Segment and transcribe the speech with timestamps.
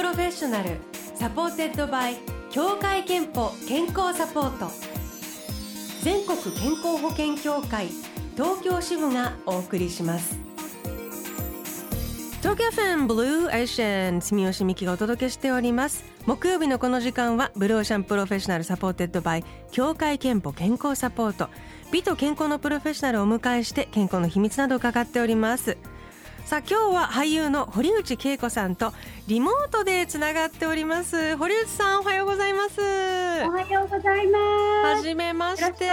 [0.00, 0.78] Professional
[1.14, 2.16] supported by
[2.50, 4.70] 協会けんぽ健康サポート。
[6.02, 7.88] 全国健康保険協会
[8.34, 10.38] 東京支部がお送りします。
[12.40, 16.02] 東京 FMブルーオーシャン住吉美紀がお届けしております。
[16.24, 21.50] 木曜日のこの時間はブルーオーシャン Professional supported by 協会けんぽ健康サポート。
[21.92, 25.76] 美と健康のプロフェッショナルをお迎えして健康の秘密などを伺っております。
[26.44, 28.92] さあ今日は俳優の堀内恵子さんと
[29.28, 31.36] リモートでつながっております。
[31.36, 32.80] 堀内さんおはようございます。
[32.80, 34.38] おはようございま
[34.92, 34.96] す。
[34.96, 35.70] はじめまして。
[35.70, 35.86] って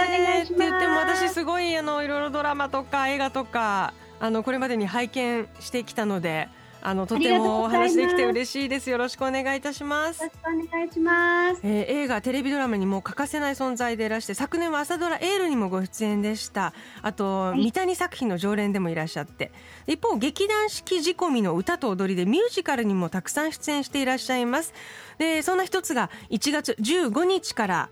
[0.58, 6.48] 言っても私すごいあのいろいろドラマとか映画とかあのこれまでに拝見してきたので
[6.80, 8.90] あのとてもお話できて嬉しいです。
[8.90, 10.22] よろしくお願いいたします。
[10.22, 11.60] よろしくお願いします。
[11.64, 16.72] えー、映画テレビドラマにも欠かせない存在でいらして、昨年は朝ドラエールにもご出演でした。
[17.02, 19.52] あと、はい、三谷作品の常連でもいらっしゃって、
[19.86, 24.72] 一方劇団四季仕込みの歌と踊りでミュージカルにもたくさん出演していらっしゃいます。
[25.18, 27.88] で、そんな一つが1月15日から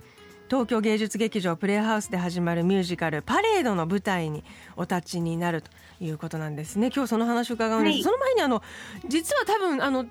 [0.48, 4.44] 東京芸術劇場プレイハウスで始まるミュージカルパレードの舞台に
[4.76, 6.90] お立ちになるということなんですね。
[6.94, 8.62] 今日その話を伺うんです、はい、その前にあの
[9.08, 10.06] 実は多分あの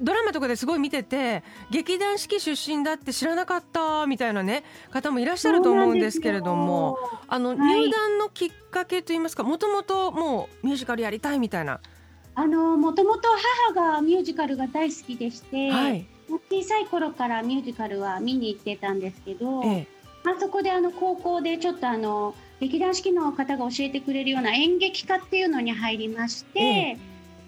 [0.00, 6.96] ドラマとかですごい見てて劇団四季出身だって知らなかったみたいなね方もいらっしゃると思うんですけれども
[7.28, 11.80] あの、入団のきっかけといいますかもともともうミュージカルやりたいみたいな。
[12.36, 13.28] あのもともと
[13.74, 16.06] 母がミュージカルが大好きでして、はい、
[16.38, 19.86] 小さい頃からミュージカルは見に行ってたんですけど、ええ、
[20.24, 26.98] あそこであの高校でちょっとあの劇団四季の方が教えてくれるような演劇科っていうのに入りまして、え、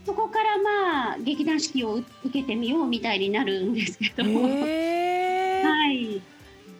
[0.06, 6.20] そこからまあ劇団四季を受けてみようみたいになるんですけど、 はい。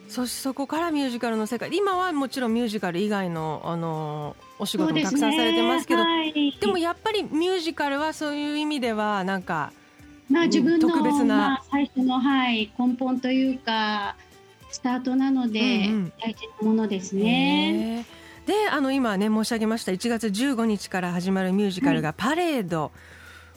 [0.09, 6.15] そそこからミュージカルの世界今はもちろんミュージカル以外のあのお仕事もたくさんされてますけどで、ね。
[6.15, 9.73] はい、でもやっぱりミュージカルはそういう意味ではなんか
[10.33, 14.15] まあ、自分の、特別な、まあ、最初の、はい、根本というか
[14.71, 18.05] スタートなので、うんうん、大事なものですね。
[18.47, 22.81] であの今ね申し上げました1月15日から始まるミュージカルが「パレード」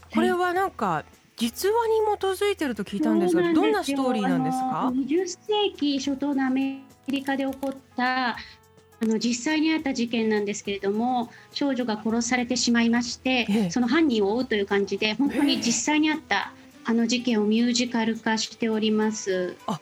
[0.04, 1.04] はい、これはなんか
[1.37, 8.37] 実話に基づいてると聞いたんですがどんなストーリーなんですか？20世紀初頭のアメリカで起こった
[8.98, 16.53] あの実際にあった事件なんですけれども少女が殺されてしまいまして、ええ、その犯人を追うという感じで本当に実際にあった、
[16.88, 19.56] あの事件をミュージカル化しております。
[19.66, 19.80] あ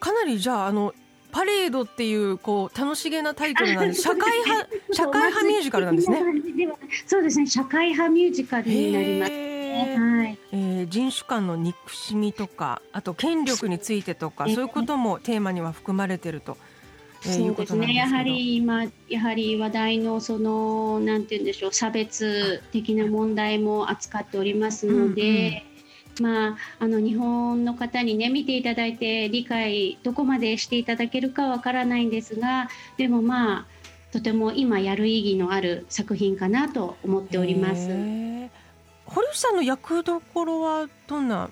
[0.00, 0.92] かなりじゃああの
[1.30, 6.20] パレードっていうこう楽しげなタイトルなんで 社会派 社会派ミュージカルなんですね。
[7.06, 9.96] そうですね社会派ミュージカルになります、ね。
[9.96, 10.38] はい。
[10.52, 16.56] えー、人種間の憎しみとかあと権力についてとかそういうこともテーマには含まれてると。
[17.22, 25.66] そうですねやはり今やはり話題のそのなんて言うんでしょう差別的な問題も扱っておりますので、
[26.20, 33.66] まあ、あの日本の方にね見ていただいて理解どこまでしていただけるかわからないんですがでもまあ
[34.12, 37.88] とても今やる意義のある作品かなと思っております。
[39.06, 41.50] 堀内さんの役どころはどんな？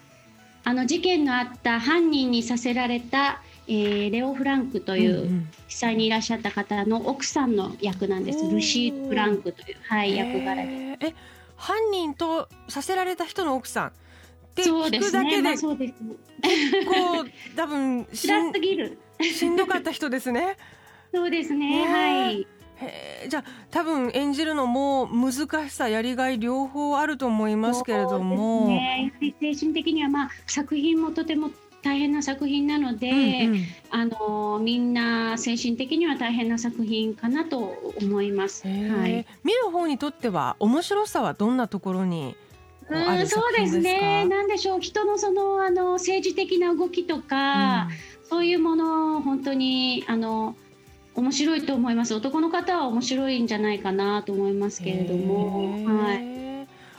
[0.65, 5.29] あの事件のあった犯人にさせられたえー、レオ・フランクという
[5.67, 10.97] 実際にいらっしゃった方の奥さんの役なんです、ルシー・フランクという、はい、役柄で。
[11.01, 11.15] え
[11.55, 13.93] 犯人とさせられた人の奥さん
[14.63, 17.27] って聞くだけでそうです、ね、結構
[17.57, 18.99] 多分 しんすぎる。
[19.21, 20.57] しんどかった人ですね。
[21.13, 22.47] そうですね、はい。
[22.77, 31.51] へじゃあ多分演じるのも難しさやりがい両方あると思いますけれども、ね、精神的にはまあ作品もとても
[31.83, 38.67] 大変な作品なので、うんうん、あのみんな精神的には大変な作品かなと思います。
[38.67, 38.73] は
[39.07, 42.37] い、見る方にとっては面白さはどんなところに
[42.91, 44.25] うんそうですね。
[44.25, 44.81] なんでしょう。
[44.81, 47.89] 人のそのあの政治的な動きとか、
[48.23, 50.57] うん、そういうもの本当にあの
[51.15, 52.15] 面白いと思います。
[52.15, 56.39] 男の方は面白いんじゃないかなと思いますけれども、はい。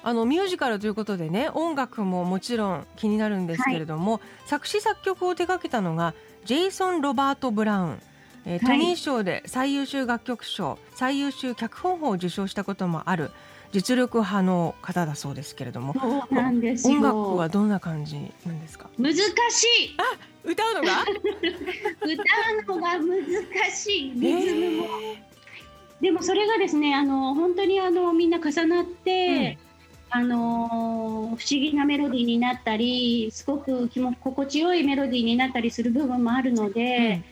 [0.01, 6.13] あのミュージカルということでね音楽ももちろん気になるんですけれども、はい、作詞作曲を手掛けたのが
[6.45, 8.01] ジェイソン・ロバート・ブラウン、
[8.45, 13.31] えー、トニー賞で最優秀楽曲賞最優秀脚本賞を受賞したこともある
[13.71, 15.94] 実力派の方だそうですけれども。
[16.31, 18.89] なんです音楽はどんな感じなんですか？
[18.98, 19.27] 難しい。
[19.98, 20.04] あ
[20.44, 21.04] 歌うのが？
[22.01, 24.12] 歌うのが難しい。
[24.16, 29.69] リズムも、えー、でもそれがですねあの本当にあのみんな重なって、うん。
[30.12, 37.24] あのー、不思議なメロディーになったりすごく気も心地よいメロディーになったりする部分もあるので、うん、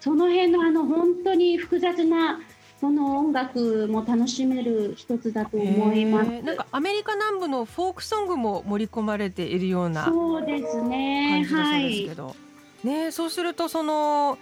[0.00, 2.40] その辺のあの本当に複雑な
[2.86, 6.30] その音楽も楽しめる一つだと思います。
[6.44, 11.44] なんかアメリカ南部のフォークソングも盛り込まれているようなそうですね。
[11.50, 12.08] はい。
[12.84, 14.38] ね、そうするとその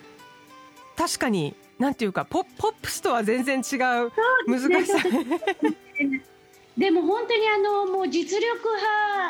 [0.94, 4.12] 確かになんていうかポッポップスとは全然違う
[4.46, 4.98] 難しさ。
[6.76, 8.68] でも本当にあのもう実力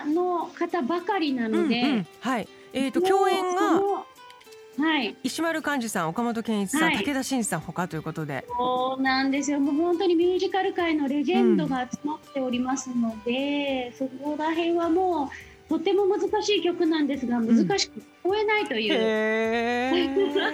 [0.02, 2.48] 派の方ばかりなので、うんうん、はい。
[2.72, 3.80] えっ、ー、と共演が
[4.78, 8.44] はい、石丸幹二さん、岡本健一さん、はい、武田真治さんほかということで。
[8.58, 9.60] そうなんですよ。
[9.60, 15.28] もう本当にミュージカル界のレジェンドが集まっておりますので、うん、そこら辺はもう
[15.68, 18.94] とても難しい曲なんですが、難しく聞こえないという。
[19.94, 20.50] うん、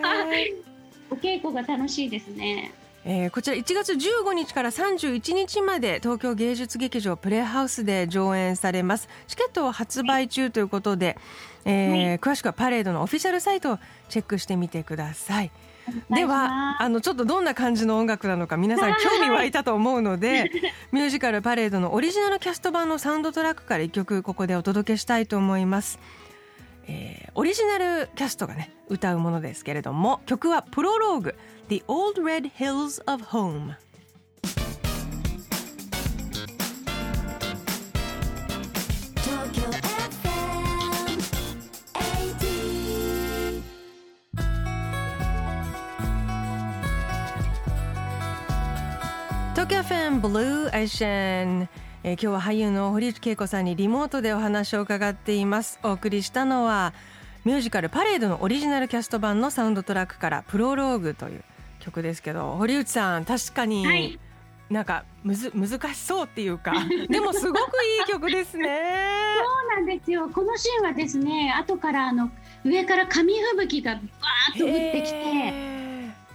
[1.10, 2.72] お稽古が楽しいですね。
[3.04, 9.08] えー、こちら1月15日から31日まで東京芸術劇場プレイハウスで上演されます。
[9.26, 11.16] チケットは発売中ということで、
[11.64, 15.50] えー、はい、詳しくはパレードのオフィシャルサイトをチェックしてみてください。
[16.10, 20.50] ではあのちょっとどんな感じの音楽なのか皆さん興味湧いたと思うので
[20.92, 25.98] ミュージカルパレードのオリジナルキャスト版のサウンドトラックから1曲ここでお届けしたいと思います、
[26.86, 31.34] えー、オリジナルキャストがね歌うものですけれども曲はプロローグ
[31.68, 33.74] The Old Red Hills of Home
[49.52, 51.68] 東京フェンブルーエーシャン
[52.02, 55.78] えー、今日は俳優の堀内恵子さんにリモートでお話を伺っています。
[55.82, 56.94] お送りしたのは
[57.44, 61.44] ミュージカルパレードのオリジナルキャスト版のサウンドトラックからプロローグという
[61.78, 64.18] 曲ですけど堀内さん確かに、はい、
[64.70, 66.72] なんかむず難しそうっていうか
[67.10, 68.80] でもすごくいい曲ですね。
[69.38, 70.30] そうなんですよ。
[70.30, 72.30] このシーンはですね後からあの
[72.64, 75.54] 上から紙吹雪がバーッと降ってきて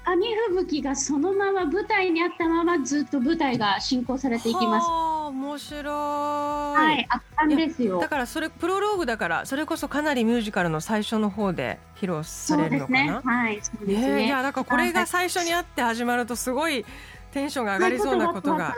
[0.04, 5.15] 紙吹雪がそのまま舞台にあったままずっと舞台が進行されていきます。
[5.56, 5.86] 面白い。
[5.86, 8.00] はい、圧巻ですよ。
[8.00, 13.04] だからそれプロローグだからそれこそかなりミュージカルの最初の方で披露されるのかな？
[13.04, 14.26] ね、はい、そうですね。
[14.26, 16.86] いやだからこれが最初にあって始まるとすごい
[17.32, 18.76] テンションが上がりそうなことが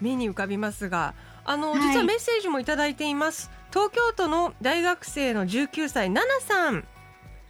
[0.00, 1.14] 目に浮かびますが、
[1.44, 3.50] あの実はメッセージもいただいています。
[3.70, 6.84] 東京都の大学生の19歳ナナさん。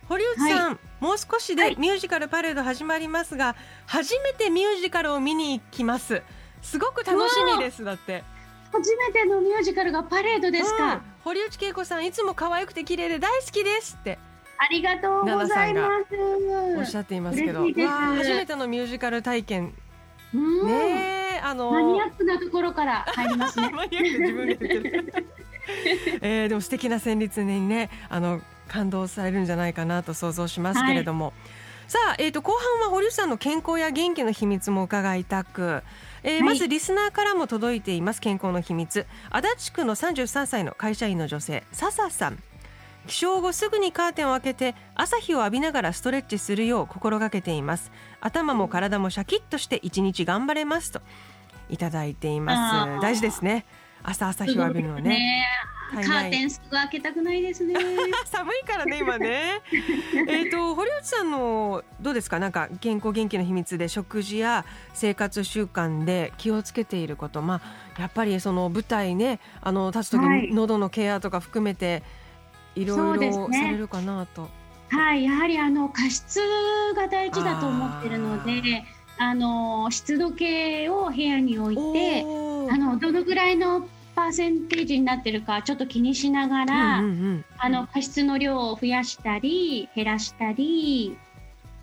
[0.08, 3.56] 堀内さん、はい、もう少しでミュージカルパレード始まりますが、はい、
[3.86, 6.22] 初めてミュージカルを見に行きます
[6.60, 8.24] すごく楽しみですだって
[8.72, 14.18] 初めてのミュージカルがパレードですか、うん、堀内恵子さんいつも可愛くて綺麗で大好きですって。
[14.58, 16.78] ありがとうございます。
[16.78, 17.66] おっしゃっていますけど。
[17.66, 19.74] 初めてのミュージカル体験。
[20.32, 23.70] ねあのマニアックなところから入りますね。
[23.74, 25.14] マニアック自分で言ってる。
[26.22, 31.34] えー、でも素敵な旋律にねあの感動されるんじゃないかなと想像しますけれども、はい、
[31.92, 35.82] さあ、えーと、後半は堀内さんの健康や元気の秘密も伺いたく、
[36.22, 39.04] えー、はい、まずリスナーからも届いています健康の秘密。
[39.28, 42.42] 足立区の33歳の会社員の女性笹さん。
[43.08, 47.92] 起床後すぐにカーテンを開けて朝日を浴びながらストレッチするよう心がけています。
[48.22, 51.02] 頭も体もシャキッとして一日頑張れますと
[51.68, 53.02] いただいています。
[53.02, 53.66] 大事ですね
[54.02, 55.44] 朝朝日を浴びるのね。
[55.94, 57.74] カーテンすぐ開けたくないですね。
[58.24, 59.60] 寒いからね今ね。
[60.26, 62.38] えっと堀内さんのどうですか？
[62.38, 67.42] なんか健康元気の秘密で食事や生活習慣で気をつけていること。
[67.42, 67.60] ま
[67.96, 72.02] あやっぱりその舞台ねあの立つ時に喉のケアとか含めて
[72.74, 74.48] いろいろされるかなと。
[74.88, 76.40] はい、やはりあの加湿
[76.96, 78.84] が大事だと思ってるので
[79.22, 91.16] あの湿度計を部屋に置いてあのどのぐらいのパーセンテージになってるかちょっと気にしながら、うんうんうん、あの加湿の量を増やしたり減らしたり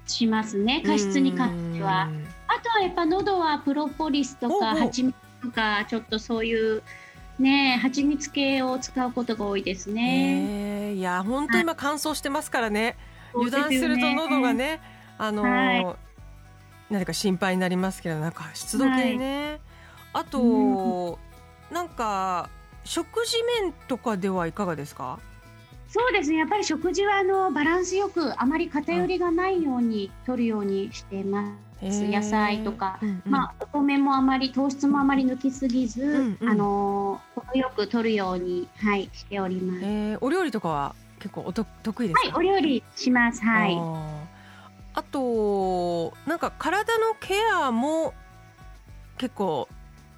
[0.05, 2.09] しますね加湿に関しては。
[2.47, 6.83] あとはやっぱ喉はプロポリスとか蜂蜜とかちょっとそういう
[7.39, 10.89] ね蜂蜜系を使うことが多いですね。
[10.89, 12.97] えー、いや本当今乾燥してますからね、
[13.33, 14.81] 油断すると喉がね、
[15.17, 15.95] あのーはい、
[16.89, 19.59] 何か心配になりますけどなんか湿度計ね、
[20.13, 21.29] はい、あと、うん
[21.73, 22.49] なんか
[22.83, 25.19] 食事面とかではいかがですか？
[25.87, 26.37] そうですね。
[26.37, 32.07] やっぱり食事はあのバランスよくあまり偏りがないように取るようにしてます。
[32.07, 39.79] 野菜とか、うんうん、まあ、お米もあまり糖質もあまり抜きすぎず、うんうん、あの程よく取るように、はい、しております。
[39.83, 43.41] えー、お料理とかは結構おと得意ですはい、お料理します。
[43.41, 43.75] はい。
[44.99, 48.13] あとなんか体のケアも
[49.17, 49.69] 結構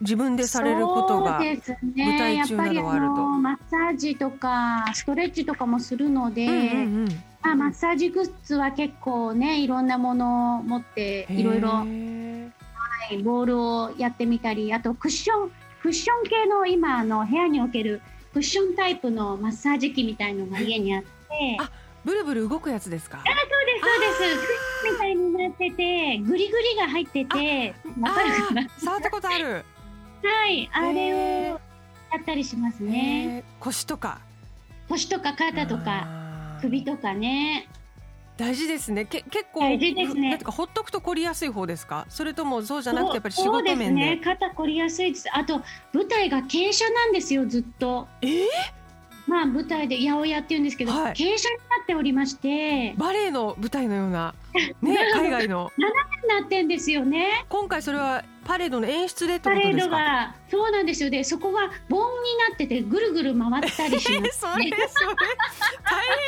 [0.01, 7.07] 自分でされることが舞台中などはあると、ね、マッサージとかストレッチとかもするので、うんうんうん、
[7.43, 15.51] まあ、マッサージグッズは結構ねいろんなものを持っていろいろ、はい、はいボールをやってみたりあとクッション
[15.83, 18.01] クッション系の今あの部屋における
[18.33, 21.09] クッションタイプのマッサージ機みたいのが家にあって。
[21.59, 21.69] あ
[22.03, 23.19] ブルブル動くやつですか？
[23.19, 29.65] あそうですそうですみたいになっててグリグリが入っててわかるかな触ったことある
[30.23, 31.57] はいあれをや
[32.19, 34.19] ったりしますね腰とか
[34.89, 36.07] 腰とか肩とか
[36.61, 37.67] 首とかね
[38.41, 39.05] 大事ですね。
[39.05, 40.37] け結構大事ですね。
[40.39, 42.07] かほっとくと凝りやすい方ですか。
[42.09, 43.85] それともそうじゃなくてやっぱり仕事面で。
[43.85, 44.21] でね。
[44.23, 45.27] 肩凝りやすいです。
[45.31, 45.61] あと
[45.93, 48.07] 舞台が傾斜なんですよずっと。
[48.21, 48.47] えー、
[49.31, 52.93] まあ舞台で八百屋っていうんですけど、はい、傾斜になっておりまして。
[52.97, 54.35] バレエの舞台のような
[54.81, 55.71] ね 海外の。
[55.77, 55.93] 斜
[56.27, 57.45] めになってんですよね。
[57.47, 59.71] 今回それはパレードの演出でってことですか？
[59.71, 61.09] パレードがそうなんですよ。
[61.09, 62.05] でそこが盆に
[62.49, 64.19] なっててぐるぐる回ったりします、 ね。
[64.19, 64.85] それそれ大変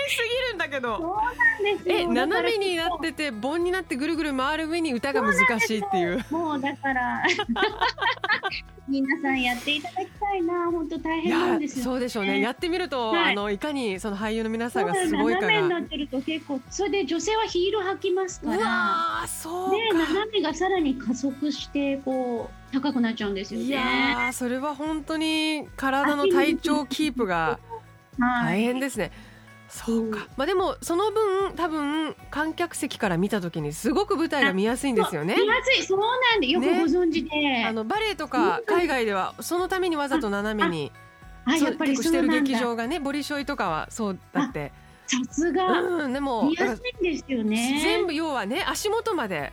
[0.10, 0.98] すぎるんだけど。
[0.98, 1.96] そうなんですよ。
[1.98, 6.24] え斜めになってて盆になってぐるぐる回る上に歌が難しいっていう。
[6.32, 7.22] うもうだから
[8.88, 10.72] 皆さんやっていただきたいな。
[10.72, 12.40] 本当大変なんですそうでしょうね。
[12.40, 15.34] やってみると、はい、あのいかにその俳優の皆さんがすごい。
[15.34, 18.58] 斜めになってると結構それで女性はヒール履きますから。
[18.58, 23.66] うわそうね斜めがさらに加速してこう高くなっちゃうんですよね。
[23.68, 27.60] いやそれは本当に体の体調キープが
[28.20, 29.12] 大変ですね。
[29.70, 35.36] そうか、まあでもその分多分観客席から見た時にすごく舞台が見やすいんですよね。
[35.36, 40.92] 見やすいそうなんでよくご存知で、ね、あのバレエとか海外ではそのためにわざと斜めに
[41.46, 44.72] あやっぱりしてる劇場がねボリショイとかはそうだって。
[45.06, 47.82] さすが、うん、でも見やすいんですよね。
[47.84, 49.52] 全部要はね足元まで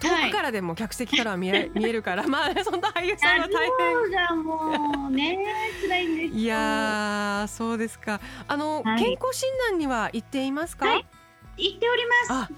[0.00, 4.10] 遠くからでも客席からは見え, 見えるからまあそんな俳優さんは大変。
[4.10, 5.38] がもうね
[5.82, 8.20] 辛いんですいやそうですか。
[8.48, 11.06] あの、はい、健康診断には行っていますか、はい、
[11.56, 12.52] 行っております。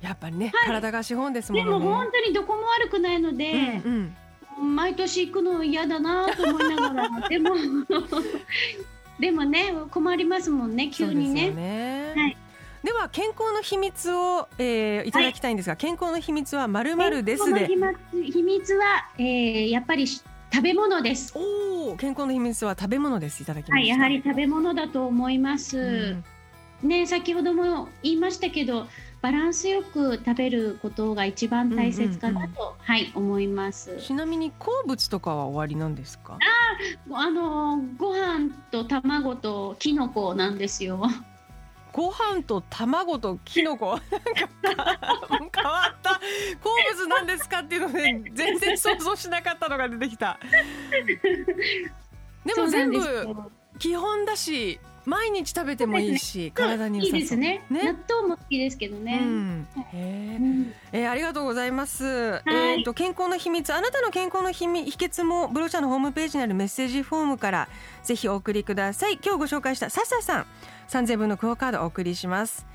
[0.00, 1.64] やっぱりね、はい、体が資本ですもんね。
[1.64, 3.52] でも本当にどこも悪くないので、
[3.84, 4.16] うん
[4.58, 7.54] うん、毎年行くの嫌だなと思いながら でも
[9.20, 11.50] でもね困りますもんね急にね。
[11.50, 12.12] ね。
[12.16, 12.36] はい
[12.82, 17.68] では健康の秘密を、えー、いただきたいんですが、はい、健康の秘密はまるまるですで。
[18.12, 20.24] 秘密は、えー、やっぱり食
[20.60, 21.32] べ物です。
[21.36, 23.42] おお、健康の秘密は食べ物です。
[23.42, 26.24] いただきましはい、やはり食べ物だと思います。
[26.82, 28.88] うん、ね、先ほども言いましたけど、
[29.20, 33.96] バランスよく食べることが一番大切かなと、はい思います。
[33.98, 36.38] ちなみに好物とかは終わりなんですか？
[37.12, 41.08] あ、あのご飯と卵とキノコなんですよ。
[41.92, 43.98] ご飯と卵とキノコ。
[43.98, 44.00] なん
[45.50, 46.20] か変わった。
[46.62, 50.38] 好物なんですかっていうので全然想像しなかったのが出てきた。
[52.44, 53.00] でも全部
[53.78, 60.38] 基本だし毎日食べてもいいし、ね、体にいいですね、ね、納豆も好きですけどね、うん、へ
[60.92, 67.68] えー、ありがとうございます、はい、えっ、と健康の秘密あなたの健康の秘秘訣もブロチャのホームページにあるメッセージフォームから
[68.04, 69.18] ぜひお送りください。
[69.22, 70.46] 今日ご紹介した笹さん
[70.88, 72.66] 3000分のクオカードをお送りします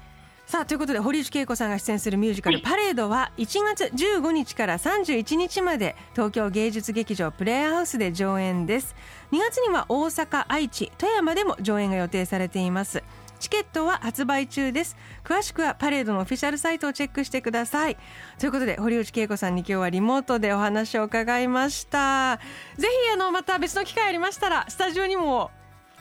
[0.48, 8.96] さあということで堀内恵子さんが出演するミュージカル「パレード」は1月15日から31日まで東京芸術劇場プレイハウスで上演です。
[9.34, 13.04] 2月には大阪愛知富山でも上演が予定されています。
[13.40, 14.96] チケットは発売中です。
[15.26, 17.98] 詳しくはパレードのオフィシャルサイトをチェックしてください。
[18.40, 22.40] ということで堀内恵子さんに今日はリモートでお話を伺いました。
[22.78, 25.52] ぜひあのまた別の機会ありましたらスタジオにも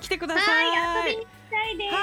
[0.00, 0.66] 来てください。
[0.70, 1.94] はいたいです。
[1.94, 2.00] は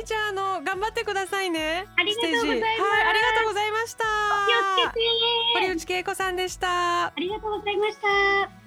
[0.00, 1.86] い、じゃあ、あの、頑張ってくださいね。
[1.96, 2.82] ありがとうございます。
[2.82, 4.04] はい、ありがとうございました。
[4.04, 5.06] 気をつけて。
[5.54, 7.06] 堀内恵子さんでした。
[7.06, 8.64] ありがとうございました。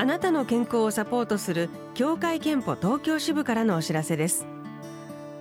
[0.00, 4.46] あなたの健康をサポートする協会憲法東京支部からのお知らせです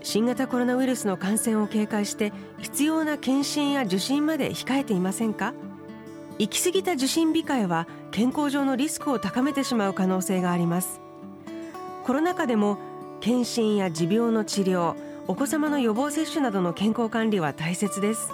[0.07, 5.53] 新型コロナウイルスの感染を警戒して必要な検診や受診まで控えていませんか？
[6.39, 11.01] 行き過ぎた受診控えは健康上のリスクを高めてしまう可能性があります。
[12.05, 12.77] コロナ禍でも
[13.19, 14.95] 検診や持病の治療
[15.27, 18.31] お子様の予防接種などの健康管理は大切です。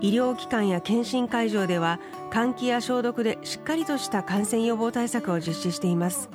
[0.00, 1.98] 医療機関や検診会場では
[2.30, 6.30] 換気や消毒でしっかりとした感染予防対策を実施しています。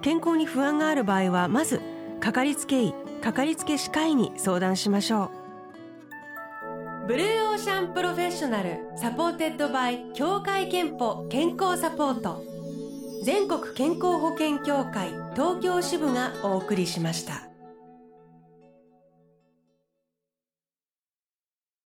[0.00, 1.80] 健康に不安がある場合はまず
[2.20, 2.94] かかりつけ医。
[3.18, 5.30] かかりつけ歯科医に相談しましょう。
[7.08, 12.42] ブルーオーシャン Professional supported by 協会けんぽ健康サポート。
[13.24, 17.47] 全国健康保険協会東京支部がお送りしました。